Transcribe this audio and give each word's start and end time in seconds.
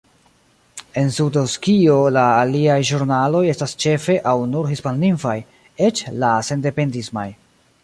En 1.01 1.11
Sud-Eŭskio, 1.17 1.97
la 2.15 2.23
aliaj 2.37 2.79
ĵurnaloj 2.91 3.43
estas 3.53 3.77
ĉefe 3.85 4.17
aŭ 4.33 4.35
nur 4.55 4.73
hispanlingvaj, 4.73 5.37
eĉ 5.91 6.05
la 6.25 6.35
sendependisma. 6.51 7.31